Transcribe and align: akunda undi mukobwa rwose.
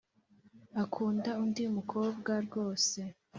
akunda 0.83 1.29
undi 1.43 1.63
mukobwa 1.75 2.31
rwose. 2.45 2.99